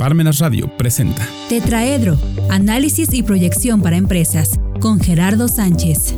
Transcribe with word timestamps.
Parmenas 0.00 0.38
Radio 0.38 0.66
presenta 0.78 1.28
Tetraedro, 1.50 2.16
análisis 2.48 3.12
y 3.12 3.22
proyección 3.22 3.82
para 3.82 3.98
empresas, 3.98 4.58
con 4.80 4.98
Gerardo 4.98 5.46
Sánchez. 5.46 6.16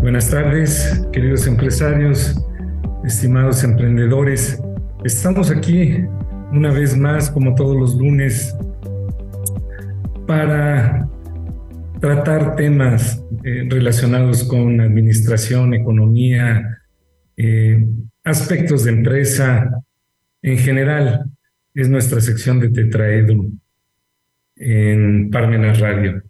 Buenas 0.00 0.30
tardes, 0.30 1.06
queridos 1.12 1.46
empresarios, 1.46 2.42
estimados 3.04 3.62
emprendedores. 3.62 4.58
Estamos 5.04 5.50
aquí 5.50 5.96
una 6.50 6.72
vez 6.72 6.96
más, 6.96 7.30
como 7.30 7.54
todos 7.54 7.76
los 7.76 7.94
lunes, 7.94 8.56
para 10.26 11.06
tratar 12.00 12.56
temas 12.56 13.22
eh, 13.44 13.66
relacionados 13.68 14.44
con 14.44 14.80
administración, 14.80 15.74
economía, 15.74 16.80
eh, 17.36 17.86
aspectos 18.28 18.84
de 18.84 18.90
empresa 18.90 19.70
en 20.42 20.58
general. 20.58 21.24
Es 21.74 21.88
nuestra 21.88 22.20
sección 22.20 22.60
de 22.60 22.70
Tetraedro 22.70 23.46
en 24.56 25.30
Parmenas 25.30 25.78
Radio. 25.80 26.22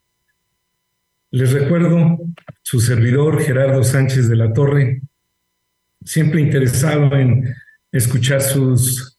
Les 1.31 1.53
recuerdo, 1.53 2.19
su 2.63 2.81
servidor 2.81 3.43
Gerardo 3.43 3.83
Sánchez 3.83 4.29
de 4.29 4.37
la 4.37 4.53
Torre, 4.53 5.03
siempre 6.05 6.41
interesado 6.41 7.15
en 7.17 7.55
escuchar 7.93 8.41
sus 8.41 9.19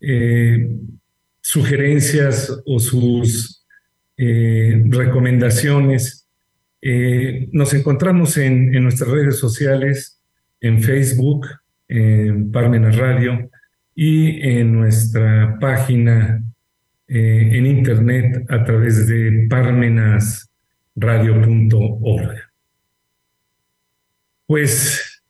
eh, 0.00 0.68
sugerencias 1.40 2.52
o 2.66 2.78
sus 2.78 3.64
eh, 4.16 4.82
recomendaciones. 4.86 6.26
Eh, 6.80 7.48
nos 7.52 7.74
encontramos 7.74 8.36
en, 8.36 8.74
en 8.74 8.82
nuestras 8.82 9.10
redes 9.10 9.38
sociales, 9.38 10.20
en 10.60 10.82
Facebook, 10.82 11.46
en 11.88 12.52
Parmenas 12.52 12.96
Radio 12.96 13.50
y 13.94 14.48
en 14.48 14.74
nuestra 14.74 15.58
página 15.58 16.42
eh, 17.08 17.50
en 17.52 17.66
internet 17.66 18.44
a 18.50 18.62
través 18.62 19.08
de 19.08 19.46
parmenasradio.org. 19.48 22.36
Pues, 24.46 25.22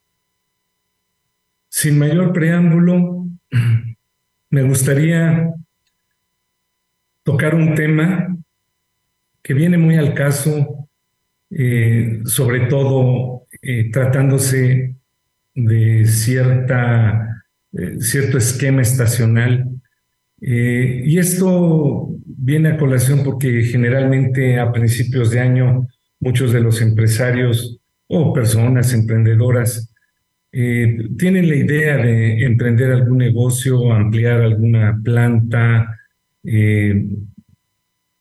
sin 1.69 1.99
mayor 1.99 2.33
preámbulo, 2.33 3.27
me 4.51 4.63
gustaría 4.63 5.55
tocar 7.23 7.55
un 7.55 7.75
tema 7.75 8.37
que 9.43 9.55
viene 9.55 9.79
muy 9.79 9.97
al 9.97 10.15
caso, 10.15 10.89
eh, 11.51 12.21
sobre 12.27 12.67
todo 12.67 13.47
eh, 13.63 13.91
tratándose 13.91 14.98
de 15.65 16.07
cierta, 16.07 17.43
eh, 17.73 17.97
cierto 18.01 18.39
esquema 18.39 18.83
estacional. 18.83 19.69
Eh, 20.41 21.03
y 21.05 21.19
esto 21.19 22.11
viene 22.25 22.71
a 22.71 22.77
colación 22.77 23.25
porque 23.25 23.63
generalmente 23.63 24.61
a 24.61 24.71
principios 24.73 25.31
de 25.31 25.41
año 25.41 25.89
muchos 26.21 26.53
de 26.53 26.61
los 26.61 26.81
empresarios 26.81 27.81
o 28.07 28.33
personas 28.33 28.95
emprendedoras 28.95 29.93
eh, 30.53 30.97
tienen 31.19 31.49
la 31.49 31.57
idea 31.57 31.97
de 31.97 32.45
emprender 32.45 32.93
algún 32.93 33.19
negocio, 33.19 33.93
ampliar 33.93 34.41
alguna 34.41 34.99
planta, 35.03 35.95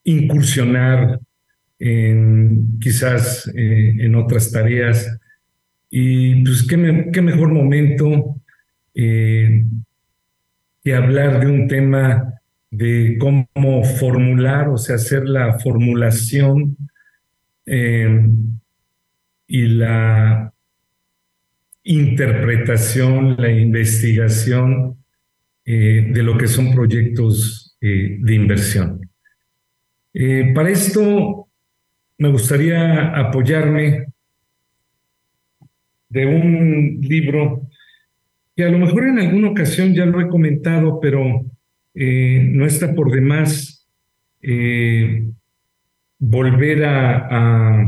incursionar 0.03 1.19
en, 1.79 2.79
quizás 2.79 3.49
en 3.55 4.15
otras 4.15 4.51
tareas 4.51 5.07
y 5.89 6.43
pues 6.43 6.63
qué, 6.67 6.77
mejor 6.77 7.53
momento 7.53 8.41
eh, 8.93 9.65
que 10.83 10.93
hablar 10.93 11.39
de 11.39 11.47
un 11.47 11.67
tema 11.67 12.33
de 12.69 13.17
cómo 13.19 13.83
formular, 13.83 14.67
o 14.69 14.77
sea, 14.77 14.95
hacer 14.95 15.27
la 15.27 15.57
formulación 15.59 16.75
eh, 17.65 18.27
y 19.47 19.61
la 19.67 20.53
interpretación, 21.83 23.37
la 23.37 23.49
investigación 23.49 24.97
eh, 25.63 26.09
de 26.13 26.23
lo 26.23 26.37
que 26.37 26.47
son 26.47 26.73
proyectos 26.73 27.77
de 27.79 28.33
inversión. 28.33 28.99
para 30.55 30.69
esto 30.71 31.47
me 32.17 32.29
gustaría 32.29 33.15
apoyarme 33.15 34.07
de 36.09 36.25
un 36.25 36.99
libro 37.01 37.67
que 38.55 38.63
a 38.63 38.69
lo 38.69 38.79
mejor 38.79 39.07
en 39.07 39.19
alguna 39.19 39.49
ocasión 39.49 39.93
ya 39.93 40.05
lo 40.05 40.19
he 40.19 40.27
comentado, 40.27 40.99
pero 40.99 41.45
eh, 41.93 42.47
no 42.51 42.65
está 42.65 42.93
por 42.93 43.11
demás 43.11 43.87
eh, 44.41 45.27
volver 46.19 46.85
a, 46.85 47.87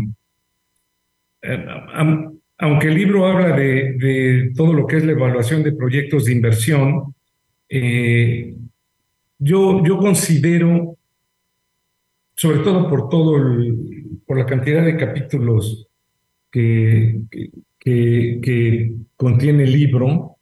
aunque 2.59 2.88
el 2.88 2.96
libro 2.96 3.25
habla 3.25 3.56
de, 3.56 4.51
todo 4.56 4.74
lo 4.74 4.86
que 4.86 4.97
es 4.97 5.06
la 5.06 5.13
evaluación 5.13 5.63
de 5.63 5.72
proyectos 5.72 6.25
de 6.25 6.34
inversión, 6.34 7.16
eh, 7.69 8.56
yo, 9.40 9.84
yo 9.86 9.97
considero, 9.97 10.97
sobre 12.36 12.59
todo 12.59 12.90
por 12.90 13.09
todo 13.09 13.38
por 14.25 14.38
la 14.38 14.46
cantidad 14.46 14.84
de 14.84 14.97
capítulos 14.97 15.88
que, 16.51 17.22
que, 17.31 17.50
contiene 19.16 19.64
el 19.64 19.72
libro. 19.72 20.38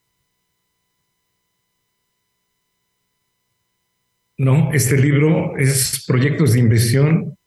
No, 4.37 4.71
este 4.71 4.97
libro 4.97 5.57
es 5.57 6.03
Proyectos 6.05 6.53
de 6.53 6.59
Inversión 6.59 7.37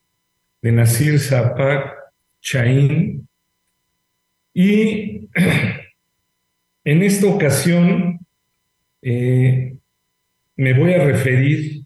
de 0.62 0.72
Nasir 0.72 1.18
Zapak 1.18 1.94
Chain. 2.40 3.28
Y 4.52 5.28
en 6.84 7.02
esta 7.02 7.26
ocasión 7.28 8.18
eh, 9.02 9.76
me 10.56 10.72
voy 10.74 10.92
a 10.94 11.04
referir 11.04 11.84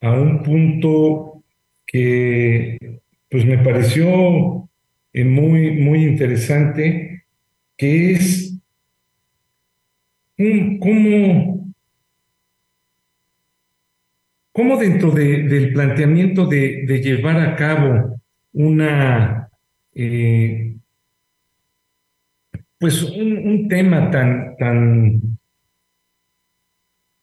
a 0.00 0.12
un 0.12 0.42
punto 0.42 1.42
que 1.86 3.00
pues 3.28 3.44
me 3.44 3.58
pareció 3.58 4.61
eh, 5.12 5.24
muy, 5.24 5.72
muy 5.72 6.04
interesante 6.04 7.24
que 7.76 8.12
es 8.12 8.52
cómo, 10.80 11.72
cómo 14.52 14.76
dentro 14.76 15.10
del 15.10 15.72
planteamiento 15.72 16.46
de, 16.46 17.00
llevar 17.02 17.40
a 17.40 17.56
cabo 17.56 18.20
una, 18.52 19.48
eh, 19.94 20.76
pues 22.78 23.02
un, 23.02 23.68
tema 23.68 24.10
tan, 24.10 24.56
tan, 24.56 25.38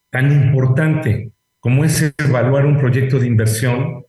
tan 0.10 0.32
importante 0.32 1.32
como 1.60 1.84
es 1.84 2.14
evaluar 2.18 2.66
un 2.66 2.78
proyecto 2.78 3.20
de 3.20 3.28
inversión, 3.28 4.06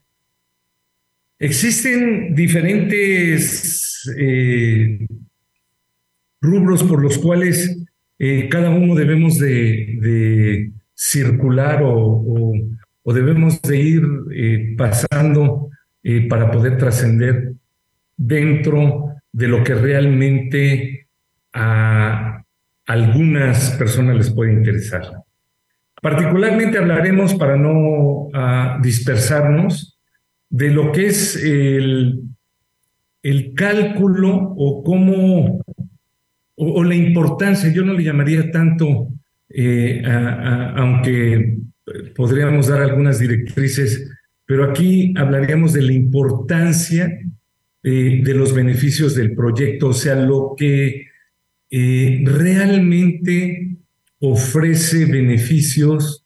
existen 1.41 2.35
diferentes 2.35 4.09
eh, 4.15 5.07
rubros 6.39 6.83
por 6.83 7.01
los 7.01 7.17
cuales 7.17 7.83
eh, 8.19 8.47
cada 8.47 8.69
uno 8.69 8.93
debemos 8.93 9.39
de, 9.39 10.71
circular 10.93 11.81
o, 11.83 12.53
debemos 13.05 13.59
de 13.63 13.77
ir 13.77 14.03
eh, 14.33 14.75
pasando 14.77 15.69
para 16.29 16.49
poder 16.51 16.77
trascender 16.77 17.53
dentro 18.15 19.15
de 19.31 19.47
lo 19.47 19.63
que 19.63 19.73
realmente 19.73 21.07
a 21.53 22.43
algunas 22.85 23.71
personas 23.71 24.15
les 24.15 24.29
puede 24.29 24.53
interesar. 24.53 25.23
Particularmente 26.01 26.77
hablaremos, 26.77 27.35
para 27.35 27.55
no 27.55 28.29
ah, 28.33 28.79
dispersarnos, 28.81 29.90
de 30.51 30.69
lo 30.69 30.91
que 30.91 31.07
es 31.07 31.35
el, 31.37 32.21
el 33.23 33.53
cálculo 33.55 34.53
o 34.55 34.83
cómo 34.83 35.63
o, 36.55 36.83
la 36.83 36.95
importancia, 36.95 37.73
yo 37.73 37.83
no 37.83 37.93
le 37.93 38.03
llamaría 38.03 38.51
tanto, 38.51 39.07
eh, 39.49 40.03
aunque 40.05 41.57
podríamos 42.15 42.67
dar 42.67 42.83
algunas 42.83 43.17
directrices, 43.19 44.11
pero 44.45 44.65
aquí 44.65 45.13
hablaríamos 45.17 45.73
de 45.73 45.81
la 45.81 45.93
importancia 45.93 47.19
eh, 47.83 48.21
de 48.23 48.33
los 48.35 48.53
beneficios 48.53 49.15
del 49.15 49.33
proyecto, 49.33 49.87
o 49.87 49.93
sea, 49.93 50.15
lo 50.15 50.53
que 50.55 51.07
eh, 51.71 52.23
realmente 52.25 53.77
ofrece 54.19 55.05
beneficios 55.05 56.25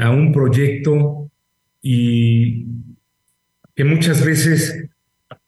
a 0.00 0.10
un 0.12 0.30
proyecto 0.30 1.28
y 1.82 2.64
que 3.78 3.84
muchas 3.84 4.26
veces 4.26 4.88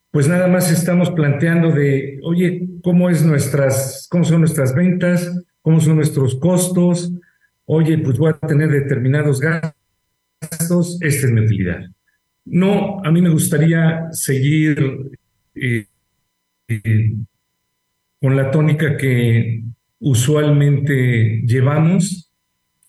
pues 0.09 0.29
nada 0.29 0.47
más 0.47 0.71
estamos 0.71 1.11
planteando 1.11 1.73
de, 1.73 2.17
oye, 2.23 2.65
¿cómo, 2.81 3.09
es 3.09 3.25
nuestras, 3.25 4.07
cómo 4.09 4.23
son 4.23 4.39
nuestras 4.39 4.73
ventas? 4.73 5.29
¿Cómo 5.61 5.81
son 5.81 5.97
nuestros 5.97 6.35
costos? 6.35 7.11
oye, 7.65 7.97
pues 7.97 8.17
voy 8.17 8.31
a 8.31 8.47
tener 8.47 8.69
determinados 8.69 9.41
gastos, 9.41 10.97
esta 11.01 11.27
es 11.27 11.33
mi 11.33 11.41
utilidad. 11.41 11.81
No, 12.45 13.03
a 13.03 13.11
mí 13.11 13.21
me 13.21 13.29
gustaría 13.29 14.07
seguir 14.11 15.11
eh, 15.53 15.85
con 18.21 18.37
la 18.37 18.49
tónica 18.49 18.95
que 18.95 19.61
usualmente 19.99 21.41
llevamos. 21.45 22.31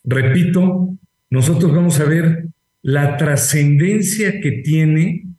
Repito, 0.05 0.97
nosotros 1.31 1.75
vamos 1.75 1.99
a 1.99 2.05
ver 2.05 2.47
la 2.83 3.17
trascendencia 3.17 4.41
que 4.41 4.62
tiene 4.62 5.31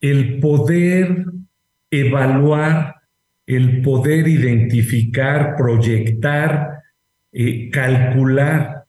el 0.00 0.40
poder 0.40 1.24
evaluar, 1.90 2.96
el 3.46 3.82
poder 3.82 4.26
identificar, 4.26 5.54
proyectar, 5.56 6.70
eh, 7.32 7.70
calcular 7.70 8.84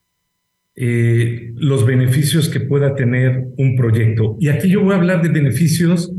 eh, 0.74 1.52
los 1.54 1.86
beneficios 1.86 2.48
que 2.48 2.60
pueda 2.60 2.94
tener 2.94 3.44
un 3.56 3.76
proyecto. 3.76 4.36
Y 4.40 4.48
aquí 4.48 4.68
yo 4.68 4.82
voy 4.82 4.92
a 4.92 4.96
hablar 4.96 5.22
de 5.22 5.28
beneficios 5.28 6.12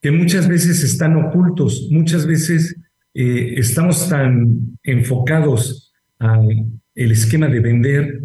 que 0.00 0.10
muchas 0.10 0.48
veces 0.48 0.82
están 0.82 1.16
ocultos, 1.16 1.88
muchas 1.90 2.26
veces 2.26 2.74
eh, 3.14 3.54
estamos 3.56 4.08
tan 4.08 4.78
enfocados 4.82 5.92
al 6.18 6.72
esquema 6.96 7.48
de 7.48 7.60
vender 7.60 8.20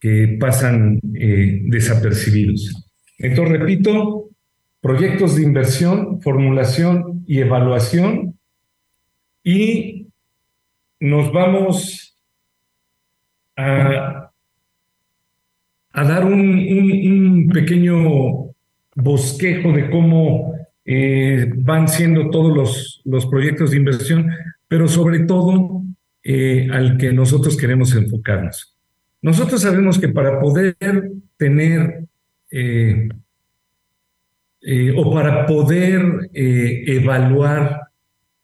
que 0.00 0.36
pasan 0.40 0.98
desapercibidos. 1.02 2.90
Entonces, 3.18 3.58
repito, 3.60 4.25
proyectos 4.86 5.34
de 5.34 5.42
inversión, 5.42 6.22
formulación 6.22 7.24
y 7.26 7.40
evaluación. 7.40 8.38
Y 9.42 10.06
nos 11.00 11.32
vamos 11.32 12.16
a, 13.56 14.30
dar 15.92 16.24
un, 16.24 17.50
pequeño 17.52 18.54
bosquejo 18.94 19.72
de 19.72 19.90
cómo 19.90 20.54
eh, 20.84 21.50
van 21.56 21.88
siendo 21.88 22.30
todos 22.30 22.56
los, 22.56 23.02
los, 23.04 23.26
proyectos 23.26 23.72
de 23.72 23.78
inversión, 23.78 24.30
pero 24.68 24.86
sobre 24.86 25.20
todo 25.20 25.82
eh, 26.22 26.68
al 26.72 26.96
que 26.96 27.12
nosotros 27.12 27.56
queremos 27.56 27.92
enfocarnos. 27.96 28.76
Nosotros 29.20 29.62
sabemos 29.62 29.98
que 29.98 30.10
para 30.10 30.38
poder 30.40 30.76
tener 31.36 32.04
eh, 32.52 33.08
eh, 34.68 34.92
o 34.96 35.14
para 35.14 35.46
poder 35.46 36.28
eh, 36.34 36.82
evaluar 36.88 37.82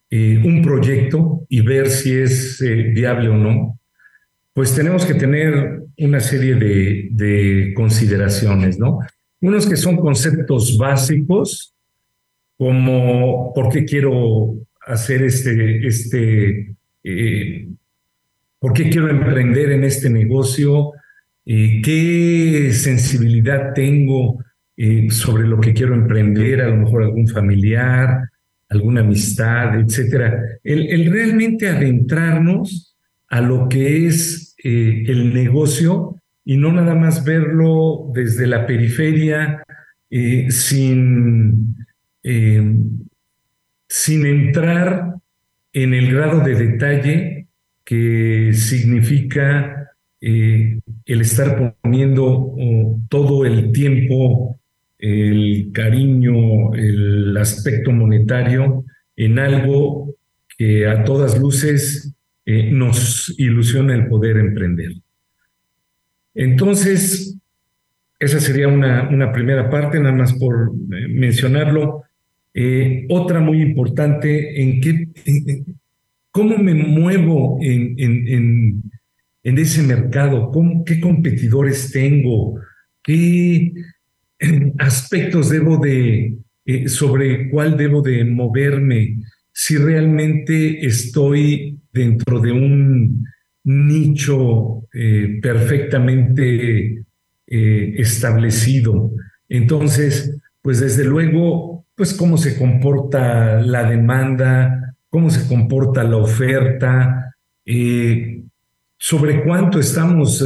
eh, 0.08 0.40
un 0.44 0.62
proyecto 0.62 1.44
y 1.48 1.62
ver 1.62 1.90
si 1.90 2.14
es 2.14 2.62
viable 2.94 3.28
o 3.28 3.34
no, 3.36 3.80
pues 4.52 4.72
tenemos 4.72 5.04
que 5.04 5.14
tener 5.14 5.82
una 5.98 6.20
serie 6.20 6.54
de, 6.54 7.08
de, 7.10 7.72
consideraciones, 7.74 8.78
¿no? 8.78 9.00
Unos 9.40 9.66
que 9.66 9.76
son 9.76 9.96
conceptos 9.96 10.78
básicos, 10.78 11.74
como 12.56 13.52
por 13.52 13.72
qué 13.72 13.84
quiero 13.84 14.54
hacer 14.86 15.25
este, 15.25 15.84
este 15.84 16.76
por 18.60 18.75
qué 18.75 18.90
quiero 18.90 19.10
emprender 19.10 19.72
en 19.72 19.82
este 19.82 20.08
negocio, 20.08 20.92
qué 21.44 22.70
sensibilidad 22.72 23.72
tengo 23.75 24.38
eh, 24.74 25.10
sobre 25.10 25.46
lo 25.46 25.60
que 25.60 25.74
quiero 25.74 25.94
emprender, 25.94 26.62
a 26.62 26.69
lo 26.69 26.78
mejor 26.78 27.02
algún 27.02 27.28
familiar, 27.28 28.30
alguna 28.70 29.02
amistad, 29.02 29.78
etcétera. 29.78 30.42
El, 30.64 31.12
realmente 31.12 31.69
adentrarnos 31.69 32.96
a 33.28 33.42
lo 33.42 33.69
que 33.69 34.06
es 34.06 34.54
eh, 34.64 35.04
el 35.08 35.34
negocio 35.34 36.16
y 36.44 36.56
no 36.56 36.72
nada 36.72 36.94
más 36.94 37.22
verlo 37.22 38.10
desde 38.14 38.46
la 38.46 38.66
periferia 38.66 39.62
eh, 40.10 40.50
sin, 40.50 41.76
sin 43.88 44.26
entrar 44.26 45.14
en 45.75 45.94
el 45.94 46.14
grado 46.14 46.40
de 46.40 46.54
detalle 46.54 47.46
que 47.84 48.52
significa 48.54 49.90
el 50.20 50.80
estar 51.20 51.75
poniendo 51.82 52.25
oh, 52.26 53.00
todo 53.08 53.44
el 53.44 53.72
tiempo 53.72 54.60
el 55.02 55.70
cariño, 55.72 56.72
el 56.75 57.37
aspecto 57.37 57.90
monetario 57.90 58.84
en 59.16 59.40
algo 59.40 60.14
que 60.56 60.87
a 60.87 61.02
todas 61.02 61.40
luces 61.40 62.14
eh, 62.46 62.70
nos 62.70 63.34
ilusiona 63.37 63.96
el 63.96 64.06
poder 64.06 64.37
emprender. 64.37 64.93
Entonces, 66.34 67.37
esa 68.20 68.38
sería 68.38 68.69
una, 68.69 69.08
una 69.08 69.32
primera 69.32 69.69
parte, 69.69 69.99
nada 69.99 70.14
más 70.14 70.34
por 70.34 70.70
eh, 70.93 71.08
mencionarlo. 71.08 72.04
Eh, 72.54 73.04
otra 73.10 73.40
muy 73.40 73.60
importante, 73.60 74.62
en 74.62 74.81
qué, 74.81 75.08
cómo 76.31 76.58
me 76.58 76.75
muevo 76.75 77.58
en, 77.60 77.94
en, 77.99 78.82
en, 79.43 79.58
ese 79.58 79.82
mercado, 79.82 80.52
¿Cómo, 80.52 80.84
qué 80.84 81.00
competidores 81.00 81.90
tengo, 81.90 82.60
qué, 83.02 83.72
aspectos 84.78 85.50
debo 85.50 85.76
de, 85.78 86.36
eh, 86.64 86.88
sobre 86.88 87.50
cuál 87.50 87.76
debo 87.76 88.02
de 88.02 88.24
moverme, 88.24 89.18
si 89.52 89.76
realmente 89.76 90.84
estoy 90.86 91.78
dentro 91.92 92.40
de 92.40 92.52
un 92.52 93.24
nicho 93.64 94.84
eh, 94.92 95.38
perfectamente 95.42 97.04
eh, 97.46 97.94
establecido. 97.98 99.12
Entonces, 99.48 100.40
pues 100.62 100.80
desde 100.80 101.04
luego, 101.04 101.84
pues 101.94 102.14
cómo 102.14 102.38
se 102.38 102.56
comporta 102.56 103.60
la 103.60 103.88
demanda, 103.88 104.96
cómo 105.10 105.30
se 105.30 105.46
comporta 105.46 106.02
la 106.02 106.16
oferta, 106.16 107.34
sobre 108.98 109.44
cuánto 109.44 109.78
estamos 109.78 110.44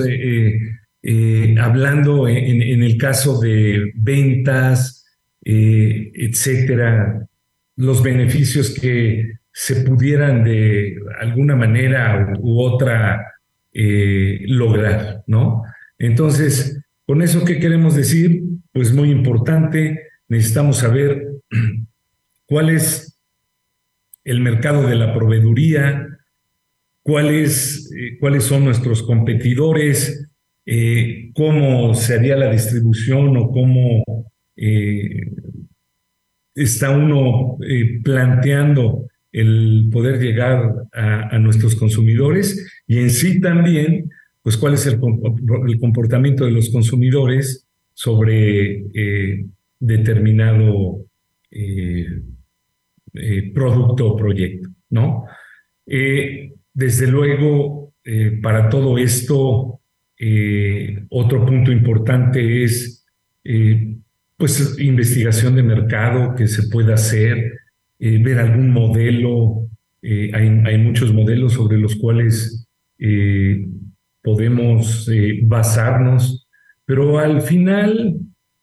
eh, 1.03 1.55
hablando 1.61 2.27
en, 2.27 2.83
el 2.83 2.97
caso 2.97 3.39
de 3.41 3.93
ventas, 3.95 5.07
eh, 5.45 6.11
etcétera, 6.15 7.29
los 7.77 8.03
beneficios 8.03 8.75
que 8.75 9.39
se 9.53 9.83
pudieran 9.83 10.43
de 10.43 10.97
alguna 11.21 11.55
manera 11.55 12.35
u, 12.41 12.61
otra 12.61 13.35
eh, 13.73 14.41
lograr, 14.47 15.23
¿no? 15.27 15.63
Entonces, 15.99 16.83
con 17.05 17.23
eso, 17.23 17.45
¿qué 17.45 17.61
queremos 17.61 17.95
decir? 17.95 18.43
Pues 18.73 18.93
muy 18.93 19.11
importante, 19.11 20.09
necesitamos 20.29 20.79
saber 20.79 21.25
cuál 22.47 22.71
es 22.71 23.17
el 24.25 24.41
mercado 24.41 24.89
de 24.89 24.97
la 24.97 25.15
proveeduría, 25.15 26.19
cuáles, 27.03 27.89
cuáles 28.19 28.43
son 28.43 28.65
nuestros 28.65 29.05
competidores, 29.05 30.26
eh, 30.69 31.31
cómo 31.33 31.95
se 31.95 32.15
haría 32.15 32.35
la 32.35 32.51
distribución 32.51 33.37
o 33.37 33.53
cómo 33.53 34.03
eh, 34.57 35.31
está 36.57 36.91
uno 36.91 37.57
eh, 37.65 38.01
planteando 38.03 39.07
el 39.31 39.89
poder 39.93 40.21
llegar 40.21 40.75
a, 40.93 41.39
nuestros 41.39 41.77
consumidores 41.77 42.83
y 42.87 42.99
en 42.99 43.11
sí 43.11 43.41
también, 43.41 44.11
pues 44.43 44.57
cuál 44.57 44.75
es 44.75 44.87
el, 44.87 44.99
el 45.69 45.79
comportamiento 45.79 46.47
de 46.47 46.51
los 46.51 46.71
consumidores 46.71 47.69
sobre 47.93 48.85
determinado 49.79 51.05
producto 53.55 54.13
o 54.13 54.17
proyecto, 54.17 54.71
¿no? 54.89 55.27
desde 55.85 57.07
luego, 57.07 57.93
para 58.43 58.71
todo 58.71 58.97
esto, 58.97 59.76
eh, 60.19 61.05
otro 61.11 61.45
punto 61.45 61.71
importante 61.71 62.65
es 62.65 63.05
eh, 63.45 63.97
pues 64.37 64.79
investigación 64.79 65.57
de 65.57 65.63
mercado 65.63 66.35
que 66.35 66.47
se 66.47 66.69
pueda 66.69 66.95
hacer, 66.95 67.53
eh, 67.99 68.23
ver 68.23 68.39
algún 68.39 68.71
modelo. 68.71 69.69
Hay, 70.03 70.63
hay, 70.65 70.79
muchos 70.79 71.13
modelos 71.13 71.55
sobre 71.55 71.79
los 71.79 71.97
cuales 71.97 72.69
podemos 74.23 75.11
basarnos, 75.43 76.47
pero 76.85 77.19
al 77.19 77.41
final 77.43 78.17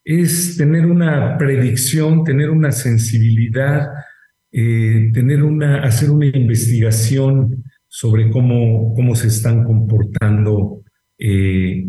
es 0.04 0.56
tener 0.56 0.86
una 0.86 1.36
predicción, 1.36 2.24
tener 2.24 2.48
una 2.48 2.72
sensibilidad, 2.72 3.88
tener 4.50 5.42
una, 5.42 5.82
hacer 5.82 6.10
una 6.10 6.26
investigación 6.26 7.62
sobre 7.88 8.30
cómo, 8.30 8.94
cómo 8.94 9.14
se 9.14 9.28
están 9.28 9.64
comportando 9.64 10.83
eh, 11.18 11.86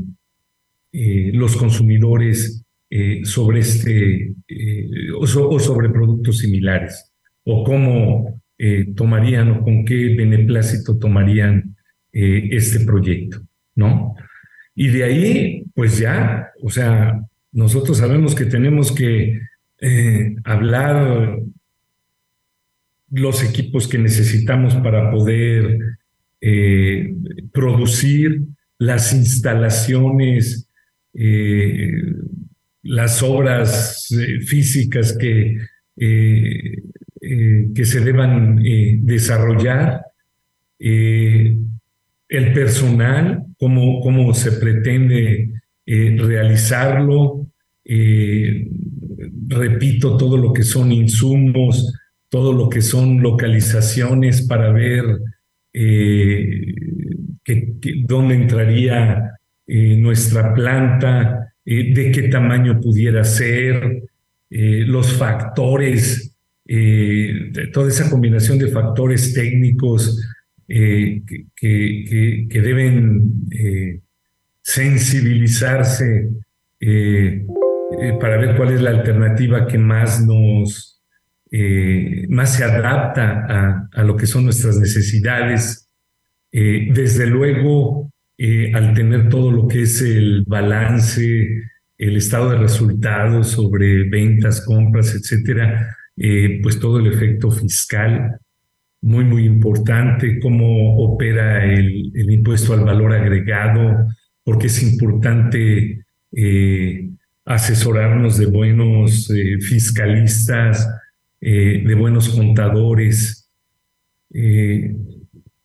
eh, 0.92 1.32
los 1.34 1.56
consumidores 1.58 2.64
eh, 2.90 3.22
sobre 3.24 3.60
este 3.60 4.34
o, 5.18 5.60
sobre 5.60 5.90
productos 5.90 6.40
similares 6.40 7.12
o 7.44 7.64
cómo 7.64 8.42
tomarían 8.96 9.52
o 9.52 9.64
con 9.64 9.84
qué 9.84 10.16
beneplácito 10.16 10.98
tomarían 10.98 11.76
este 12.14 12.86
proyecto, 12.86 13.42
¿no? 13.76 14.16
Y 14.74 14.88
de 14.88 15.04
ahí, 15.04 15.66
pues 15.74 16.00
ya, 16.00 16.52
o 16.62 16.70
sea, 16.70 17.22
nosotros 17.52 17.98
sabemos 17.98 18.34
que 18.34 18.46
tenemos 18.46 18.94
que 18.94 19.42
eh, 19.82 20.36
hablar 20.46 21.38
los 23.10 23.44
equipos 23.44 23.90
que 23.90 23.98
necesitamos 23.98 24.76
para 24.76 25.12
poder 25.12 25.78
producir 27.52 28.42
las 28.86 29.14
instalaciones, 29.14 30.70
eh, 31.14 31.92
las 32.84 33.24
obras 33.24 34.08
físicas 34.46 35.18
que, 35.18 35.58
que 35.98 37.86
se 37.86 38.00
deban 38.02 38.62
desarrollar, 39.02 40.02
el 40.78 42.54
personal, 42.54 43.44
cómo, 43.58 44.34
se 44.34 44.52
pretende 44.52 45.52
realizarlo, 45.86 47.48
repito, 49.48 50.18
todo 50.18 50.38
lo 50.38 50.54
que 50.54 50.64
son 50.64 50.92
insumos, 50.92 51.92
todo 52.30 52.54
lo 52.54 52.70
que 52.70 52.82
son 52.82 53.22
localizaciones 53.22 54.42
para 54.48 54.72
ver 54.72 55.06
eh, 55.74 56.74
dónde 58.06 58.36
entraría 58.36 59.32
eh, 59.68 59.96
nuestra 59.98 60.54
planta, 60.54 61.54
eh, 61.64 61.94
de 61.94 62.12
qué 62.12 62.24
tamaño 62.24 62.80
pudiera 62.80 63.24
ser, 63.24 64.04
los 64.48 65.12
factores, 65.14 66.34
toda 67.74 67.90
esa 67.90 68.10
combinación 68.10 68.58
de 68.58 68.70
factores 68.70 69.34
técnicos 69.34 70.24
que, 70.66 71.24
que, 71.58 72.62
deben 72.62 73.50
sensibilizarse 74.62 76.30
para 78.20 78.38
ver 78.38 78.56
cuál 78.56 78.72
es 78.72 78.82
la 78.82 78.92
alternativa 78.92 79.68
que 79.68 79.78
más 79.78 80.26
nos 80.26 80.96
eh, 81.58 82.26
más 82.28 82.56
se 82.56 82.66
adapta 82.66 83.88
a, 83.94 84.04
lo 84.04 84.18
que 84.18 84.28
son 84.28 84.44
nuestras 84.44 84.78
necesidades. 84.78 85.85
Eh, 86.58 86.88
desde 86.94 87.28
luego, 87.28 88.10
eh, 88.38 88.72
al 88.74 88.94
tener 88.94 89.28
todo 89.28 89.52
lo 89.52 89.68
que 89.68 89.82
es 89.82 90.02
el 90.02 90.46
balance, 90.48 91.50
el 91.98 92.16
estado 92.16 92.52
de 92.52 92.60
resultados 92.60 93.48
sobre 93.48 94.08
ventas, 94.08 94.64
compras, 94.66 95.14
etcétera, 95.14 95.94
pues 96.64 96.80
todo 96.80 97.00
el 97.00 97.08
efecto 97.08 97.52
fiscal, 97.52 98.38
muy, 99.02 99.26
muy 99.26 99.44
importante, 99.44 100.40
cómo 100.40 100.98
opera 100.98 101.66
el, 101.66 102.14
impuesto 102.32 102.74
al 102.74 102.86
valor 102.86 103.14
agregado, 103.14 104.08
porque 104.44 104.68
es 104.68 104.82
importante 104.82 106.06
asesorarnos 107.46 108.38
de 108.38 108.46
buenos 108.46 109.30
fiscalistas, 109.60 110.88
eh, 111.48 111.84
de 111.86 111.94
buenos 111.96 112.30
contadores, 112.30 113.52
eh, 114.34 114.96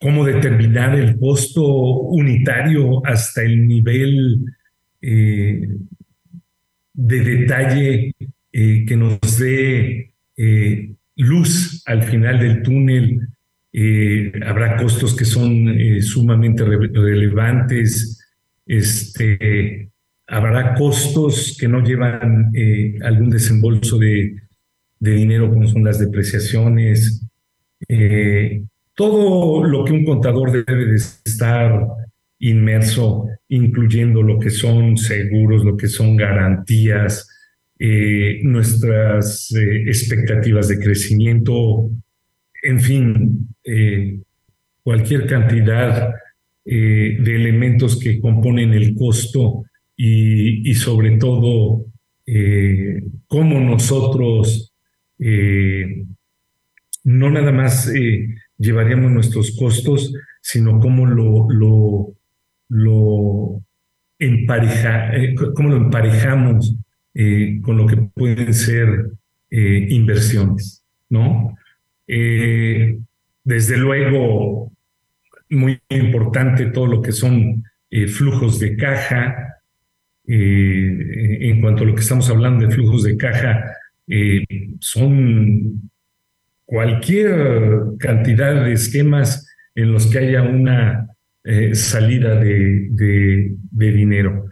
cómo 0.01 0.25
determinar 0.25 0.99
el 0.99 1.19
costo 1.19 1.63
unitario 1.65 3.05
hasta 3.05 3.43
el 3.43 3.69
nivel 3.69 4.45
eh, 5.03 5.69
de 6.93 7.21
detalle 7.21 8.15
que 8.53 8.97
nos 8.97 9.39
dé 9.39 10.13
luz 11.17 11.83
al 11.87 12.03
final 12.03 12.41
del 12.41 12.63
túnel. 12.63 13.29
habrá 14.45 14.77
costos 14.77 15.15
que 15.17 15.25
son 15.25 15.69
sumamente 16.03 16.65
relevantes. 16.65 18.27
Este, 18.67 19.91
habrá 20.27 20.75
costos 20.75 21.57
que 21.59 21.69
no 21.69 21.81
llevan 21.85 22.51
algún 23.03 23.31
desembolso 23.31 23.99
de 25.01 25.15
dinero 25.15 25.51
como 25.51 25.67
son 25.67 25.83
las 25.83 25.99
depreciaciones, 25.99 27.27
eh, 27.89 28.63
todo 29.01 29.65
lo 29.65 29.83
que 29.83 29.95
un 29.95 30.05
contador 30.05 30.53
debe 30.53 30.85
de 30.85 30.97
estar 30.97 31.87
inmerso, 32.39 33.29
incluyendo 33.49 34.23
lo 34.23 34.39
que 34.39 34.51
son 34.51 34.99
seguros, 34.99 35.65
lo 35.65 35.75
que 35.75 35.89
son 35.89 36.17
garantías, 36.17 37.27
eh, 37.79 38.41
nuestras 38.43 39.51
eh, 39.53 39.85
expectativas 39.87 40.69
de 40.69 40.79
crecimiento, 40.79 41.89
en 42.63 42.79
fin, 42.79 43.49
cualquier 44.83 45.27
cantidad 45.27 46.13
de 46.63 47.35
elementos 47.35 47.99
que 47.99 48.21
componen 48.21 48.75
el 48.75 48.95
costo 48.95 49.65
y, 49.97 50.69
y 50.71 50.75
sobre 50.75 51.17
todo 51.17 51.87
cómo 53.29 53.61
nosotros 53.61 54.75
eh, 55.19 56.05
no 57.05 57.31
nada 57.31 57.51
más 57.51 57.89
eh, 57.95 58.29
llevaríamos 58.61 59.11
nuestros 59.11 59.57
costos, 59.59 60.13
sino 60.41 60.79
cómo 60.79 61.07
lo, 61.07 61.51
lo, 61.51 62.15
lo, 62.69 63.63
empareja, 64.19 65.17
eh, 65.17 65.35
cómo 65.35 65.71
lo 65.71 65.77
emparejamos 65.77 66.77
con 67.63 67.77
lo 67.77 67.87
que 67.87 67.97
pueden 68.15 68.55
ser 68.55 69.11
inversiones, 69.51 70.85
¿no? 71.09 71.57
desde 72.07 73.77
luego, 73.77 74.71
muy 75.49 75.81
importante 75.89 76.67
todo 76.67 76.87
lo 76.87 77.03
que 77.03 77.11
son 77.11 77.65
flujos 78.09 78.61
de 78.61 78.77
caja. 78.77 79.57
en 80.25 81.61
cuanto 81.61 81.83
a 81.83 81.87
lo 81.87 81.95
que 81.95 82.03
estamos 82.03 82.31
hablando 82.31 82.65
de 82.65 82.73
flujos 82.73 83.03
de 83.03 83.17
caja, 83.17 83.75
eh, 84.13 84.45
son 84.81 85.90
cualquier 86.71 87.97
cantidad 87.99 88.65
de 88.65 88.73
esquemas 88.75 89.53
en 89.75 89.93
los 89.93 90.07
que 90.07 90.19
haya 90.19 90.43
una 90.43 91.09
eh, 91.43 91.75
salida 91.75 92.37
de, 92.37 93.57
dinero. 93.73 94.45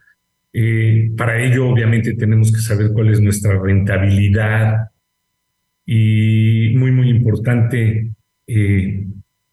Eh, 0.52 1.12
para 1.16 1.40
ello, 1.40 1.68
obviamente, 1.68 2.14
tenemos 2.14 2.50
que 2.50 2.60
saber 2.60 2.90
cuál 2.92 3.12
es 3.12 3.20
nuestra 3.20 3.56
rentabilidad 3.56 4.88
y 5.86 6.74
muy, 6.76 6.90
muy 6.90 7.08
importante, 7.08 8.10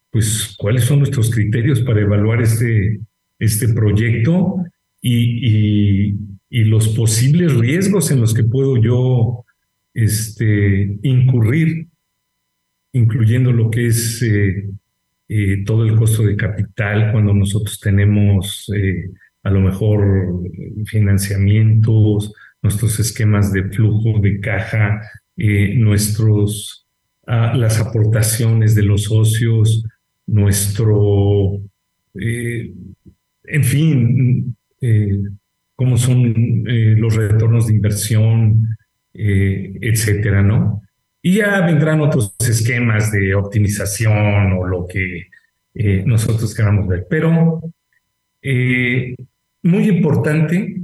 pues 0.10 0.56
cuáles 0.58 0.86
son 0.86 1.00
nuestros 1.00 1.30
criterios 1.30 1.82
para 1.82 2.02
evaluar 2.02 2.42
este, 2.42 3.00
este 3.38 3.70
proyecto 3.74 4.66
y, 5.02 6.16
y 6.50 6.64
los 6.64 6.88
posibles 6.90 7.54
riesgos 7.54 8.10
en 8.12 8.22
los 8.22 8.34
que 8.34 8.44
puedo 8.44 8.82
yo 8.82 9.46
este, 9.94 10.98
incurrir, 11.04 11.88
incluyendo 12.96 13.52
lo 13.52 13.70
que 13.70 13.88
es 13.88 14.22
eh, 14.24 14.70
eh, 15.28 15.64
todo 15.66 15.84
el 15.84 15.96
costo 15.98 16.24
de 16.24 16.38
capital 16.38 17.12
cuando 17.12 17.34
nosotros 17.34 17.80
tenemos 17.80 18.72
eh, 18.74 19.10
a 19.44 19.50
lo 19.52 19.60
mejor 19.60 20.42
financiamientos, 20.86 22.34
nuestros 22.62 23.00
esquemas 23.00 23.52
de 23.52 23.66
flujo 23.66 24.20
de 24.20 24.40
caja, 24.40 25.02
nuestros, 25.36 26.88
ah, 27.28 27.54
las 27.56 27.80
aportaciones 27.80 28.74
de 28.74 28.84
los 28.84 29.04
socios, 29.04 29.86
nuestro, 30.26 31.60
en 32.16 33.64
fin, 33.64 34.56
cómo 35.76 35.98
son 35.98 36.64
los 36.66 37.16
retornos 37.16 37.68
de 37.68 37.76
inversión, 37.76 38.76
eh, 39.18 39.78
etcétera, 39.80 40.42
¿no? 40.42 40.82
Y 41.28 41.38
ya 41.38 41.60
vendrán 41.62 42.02
otros 42.02 42.36
esquemas 42.48 43.12
de 43.12 43.34
optimización 43.34 44.54
o 44.60 44.64
lo 44.64 44.86
que 44.86 45.32
eh, 45.74 46.04
nosotros 46.06 46.54
queramos 46.54 46.88
ver. 46.88 47.08
Pero 47.10 47.64
eh, 48.44 49.16
muy 49.64 49.90
importante 49.90 50.82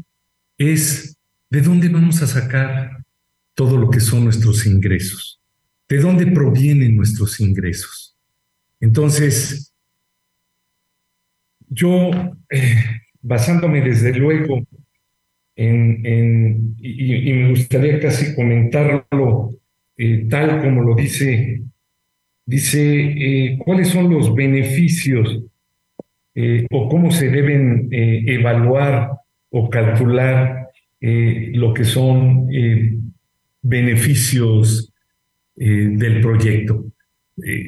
es 0.57 1.15
de 1.48 1.62
dónde 1.62 1.89
vamos 1.89 2.24
a 2.24 2.25
sacar 2.25 3.05
todo 3.53 3.77
lo 3.77 3.91
que 3.91 4.00
son 4.00 4.24
nuestros 4.24 4.65
ingresos, 4.65 5.39
de 5.88 6.00
dónde 6.00 6.25
provienen 6.25 6.95
nuestros 6.95 7.39
ingresos. 7.39 8.17
Entonces, 8.79 9.75
yo, 11.69 12.10
basándome 13.21 13.81
desde 13.81 14.12
luego 14.15 14.60
en, 15.55 16.75
y, 16.79 17.31
me 17.31 17.50
gustaría 17.51 18.00
casi 18.00 18.33
comentarlo 18.33 19.61
eh, 20.03 20.25
tal 20.27 20.60
como 20.62 20.81
lo 20.81 20.96
dice, 20.96 21.62
dice 22.43 22.81
eh, 22.81 23.58
cuáles 23.60 23.89
son 23.89 24.12
los 24.12 24.34
beneficios 24.34 25.43
eh, 26.34 26.65
o 26.72 26.89
cómo 26.89 27.12
se 27.12 27.29
deben 27.29 27.88
evaluar 27.91 29.12
o 29.51 29.70
calcular 29.70 30.70
lo 31.01 31.74
que 31.74 31.84
son 31.84 32.48
beneficios 33.62 34.91
del 35.55 36.22
proyecto. 36.22 36.86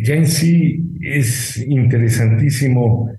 ya 0.04 0.16
en 0.16 0.28
sí 0.28 0.82
es 1.02 1.58
interesantísimo 1.58 3.12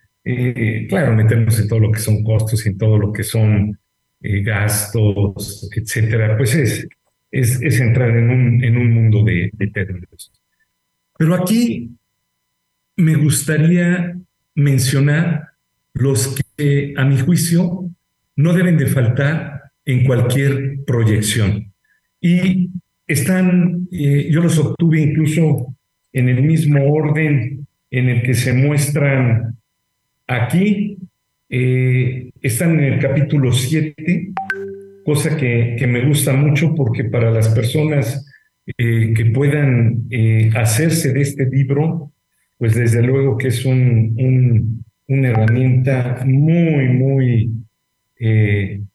claro, 0.88 1.14
meternos 1.14 1.61
en 1.61 1.68
todo 1.68 1.80
lo 1.80 1.92
que 1.92 2.00
son 2.00 2.25
costos 2.25 2.66
en 2.66 2.78
todo 2.78 2.99
lo 2.99 3.12
que 3.12 3.23
son 3.23 3.78
gastos, 4.21 5.68
etcétera, 5.76 6.37
pues 6.37 6.54
es, 6.54 6.88
es, 7.35 7.81
entrar 7.81 8.17
en 8.17 8.31
un, 8.31 8.64
en 8.64 8.76
un 8.76 8.93
mundo 8.93 9.25
de, 9.25 9.50
términos. 9.73 10.33
Pero 11.19 11.35
aquí 11.35 11.91
me 12.97 13.17
gustaría 13.17 14.17
mencionar 14.55 15.49
los 15.95 16.37
que, 16.57 16.95
a 16.97 17.05
mi 17.05 17.19
juicio, 17.19 17.91
no 18.37 18.53
deben 18.53 18.76
de 18.76 18.87
faltar 18.87 19.62
en 19.85 20.05
cualquier 20.05 20.85
proyección. 20.87 21.73
Y 22.21 22.71
están, 23.07 23.88
eh, 23.91 24.29
yo 24.31 24.41
los 24.41 24.59
obtuve 24.59 25.00
incluso 25.00 25.75
en 26.12 26.29
el 26.29 26.43
mismo 26.43 26.93
orden 26.93 27.67
en 27.91 28.09
el 28.09 28.23
que 28.23 28.35
se 28.35 28.53
muestran 28.53 29.57
aquí. 30.26 30.99
Eh, 31.49 32.31
están 32.41 32.79
en 32.79 32.95
el 32.95 33.00
capítulo 33.00 33.53
7, 33.53 34.33
cosa 35.04 35.37
que, 35.37 35.76
que, 35.78 35.87
me 35.87 36.04
gusta 36.06 36.32
mucho 36.32 36.75
porque 36.75 37.04
para 37.04 37.30
las 37.30 37.49
personas 37.49 38.26
eh, 38.78 39.12
que 39.14 39.26
puedan 39.26 40.08
hacerse 40.56 41.12
de 41.12 41.20
este 41.20 41.46
libro, 41.46 42.12
pues 42.58 42.75
desde 42.75 43.02
luego 43.02 43.37
que 43.37 43.49
es 43.49 43.64
un, 43.64 44.14
un, 44.18 44.84
una 45.08 45.28
herramienta 45.28 46.25
muy, 46.25 46.88
muy, 46.88 47.50
de 48.18 48.87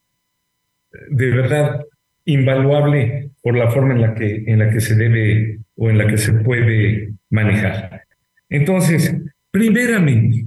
verdad, 1.11 1.85
invaluable 2.25 3.31
por 3.41 3.55
la 3.57 3.69
forma 3.71 3.93
en 3.93 4.01
la 4.01 4.13
que, 4.13 4.43
en 4.45 4.59
la 4.59 4.69
que 4.69 4.81
se 4.81 4.95
debe 4.95 5.59
o 5.75 5.89
en 5.89 5.97
la 5.97 6.07
que 6.07 6.17
se 6.17 6.33
puede 6.33 7.13
manejar. 7.29 8.03
Entonces, 8.49 9.15
primeramente, 9.51 10.45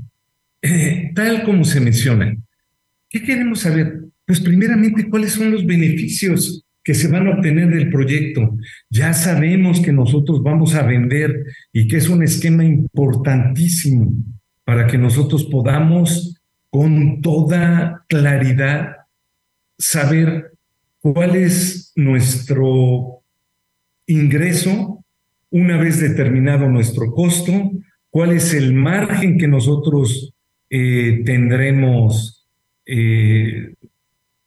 eh, 0.60 1.10
tal 1.14 1.42
como 1.42 1.64
se 1.64 1.80
menciona, 1.80 2.36
¿qué 3.08 3.22
queremos 3.22 3.60
saber? 3.60 4.01
Pues 4.32 4.40
primeramente, 4.40 5.10
¿cuáles 5.10 5.32
son 5.32 5.52
los 5.52 5.66
beneficios 5.66 6.64
que 6.82 6.94
se 6.94 7.08
van 7.08 7.26
a 7.26 7.32
obtener 7.32 7.68
del 7.68 7.90
proyecto? 7.90 8.56
Ya 8.88 9.12
sabemos 9.12 9.78
que 9.80 9.92
nosotros 9.92 10.42
vamos 10.42 10.74
a 10.74 10.84
vender 10.84 11.44
y 11.70 11.86
que 11.86 11.98
es 11.98 12.08
un 12.08 12.22
esquema 12.22 12.64
importantísimo 12.64 14.10
para 14.64 14.86
que 14.86 14.96
nosotros 14.96 15.44
podamos 15.44 16.40
con 16.70 17.20
toda 17.20 18.06
claridad 18.08 18.96
saber 19.76 20.52
cuál 21.00 21.36
es 21.36 21.92
nuestro 21.94 23.20
ingreso 24.06 25.04
una 25.50 25.76
vez 25.76 26.00
determinado 26.00 26.70
nuestro 26.70 27.12
costo, 27.12 27.52
cuál 28.08 28.32
es 28.32 28.54
el 28.54 28.72
margen 28.72 29.36
que 29.36 29.46
nosotros 29.46 30.32
eh, 30.70 31.20
tendremos 31.26 32.48
eh, 32.86 33.74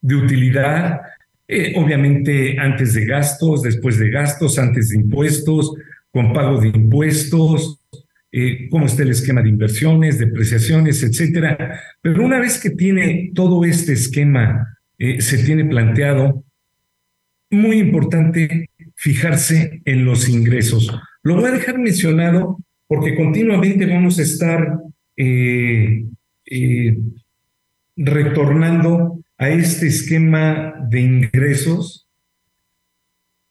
de 0.06 0.16
utilidad, 0.16 1.02
eh, 1.48 1.74
obviamente 1.76 2.58
antes 2.60 2.94
de 2.94 3.06
gastos, 3.06 3.62
después 3.62 4.00
de 4.00 4.10
gastos, 4.10 4.58
antes 4.60 4.90
de 4.90 4.98
impuestos, 4.98 5.74
con 6.12 6.34
pago 6.34 6.62
de 6.62 6.70
impuestos, 6.70 7.82
cómo 8.70 8.86
está 8.86 9.04
el 9.04 9.12
esquema 9.12 9.42
de 9.42 9.50
inversiones, 9.50 10.20
depreciaciones, 10.20 11.02
etcétera. 11.04 11.80
Pero 12.02 12.26
una 12.26 12.40
vez 12.40 12.60
que 12.60 12.70
tiene 12.70 13.32
todo 13.34 13.64
este 13.64 13.94
esquema, 13.94 14.78
se 14.98 15.38
tiene 15.44 15.64
planteado, 15.64 16.44
muy 17.50 17.80
importante 17.80 18.70
fijarse 18.96 19.82
en 19.86 20.06
los 20.06 20.28
ingresos. 20.30 20.92
Lo 21.24 21.36
voy 21.36 21.46
a 21.46 21.52
dejar 21.52 21.78
mencionado 21.78 22.60
porque 22.88 23.16
continuamente 23.16 23.86
vamos 23.86 24.20
a 24.20 24.22
estar 24.22 24.80
eh, 25.18 26.06
eh, 26.46 26.98
retornando 27.96 29.15
a 29.38 29.50
este 29.50 29.88
esquema 29.88 30.74
de 30.90 31.02
ingresos, 31.02 32.08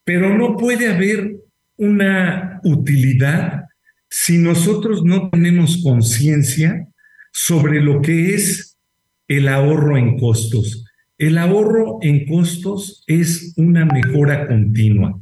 pero 0.05 0.37
no 0.37 0.57
puede 0.57 0.89
haber 0.89 1.37
una 1.77 2.61
utilidad 2.65 3.65
si 4.09 4.39
nosotros 4.39 5.05
no 5.05 5.31
tenemos 5.31 5.83
conciencia 5.83 6.87
sobre 7.33 7.81
lo 7.81 8.01
que 8.01 8.35
es 8.35 8.79
el 9.29 9.49
ahorro 9.49 9.97
en 9.97 10.19
costos. 10.19 10.85
El 11.19 11.39
ahorro 11.39 11.99
en 12.03 12.27
costos 12.27 13.03
es 13.07 13.55
una 13.57 13.85
mejora 13.85 14.47
continua. 14.47 15.19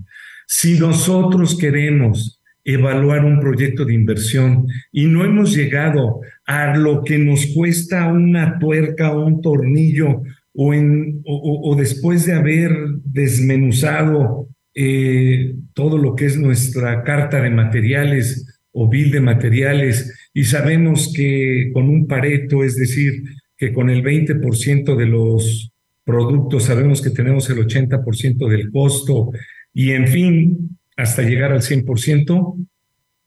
Si 0.47 0.79
nosotros 0.79 1.57
queremos 1.57 2.43
evaluar 2.65 3.25
un 3.25 3.41
proyecto 3.41 3.85
de 3.85 3.95
inversión 3.95 4.67
y 4.93 5.07
no 5.07 5.25
hemos 5.25 5.55
llegado 5.55 6.21
a 6.47 6.77
lo 6.77 7.03
que 7.03 7.19
nos 7.19 7.47
cuesta 7.47 8.13
una 8.13 8.59
tuerca 8.59 9.13
o 9.13 9.25
un 9.27 9.41
tornillo 9.41 10.23
o, 10.55 10.75
en, 10.75 11.23
o, 11.25 11.75
después 11.77 12.27
de 12.27 12.35
haber 12.35 12.77
desmenuzado 13.05 14.49
eh, 14.75 15.55
todo 15.75 15.99
lo 15.99 16.15
que 16.15 16.27
es 16.27 16.37
nuestra 16.37 17.03
carta 17.03 17.41
de 17.41 17.51
materiales 17.51 18.61
o 18.73 18.88
bill 18.88 19.11
de 19.11 19.21
materiales 19.21 20.31
y 20.35 20.45
sabemos 20.45 21.12
que 21.15 21.71
con 21.73 21.88
un 21.88 22.07
pareto, 22.07 22.65
es 22.65 22.77
decir, 22.77 23.23
que 23.57 23.73
con 23.73 23.91
el 23.91 24.03
20% 24.03 24.97
de 24.97 25.07
los 25.07 25.73
productos, 26.05 26.65
sabemos 26.65 27.01
que 27.01 27.11
tenemos 27.11 27.49
el 27.49 27.59
80% 27.59 28.49
del 28.49 28.71
costo 28.71 29.31
y 29.73 29.93
en 29.93 30.09
fin, 30.09 30.79
hasta 30.97 31.23
llegar 31.23 31.53
al 31.53 31.62
100%, 31.62 32.67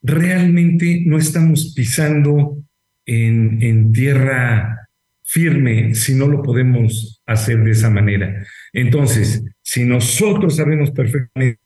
realmente 0.01 1.03
no 1.05 1.17
estamos 1.17 1.73
pisando 1.75 2.57
en, 3.05 3.61
en 3.61 3.91
tierra 3.91 4.84
firme 5.25 5.95
si 5.95 6.13
no 6.13 6.27
lo 6.27 6.41
podemos 6.41 7.21
hacer 7.25 7.63
de 7.63 7.71
esa 7.71 7.89
manera. 7.89 8.45
Entonces, 8.71 9.43
si 9.61 9.83
nosotros 9.83 10.55
sabemos 10.55 10.91
perfectamente 10.91 11.59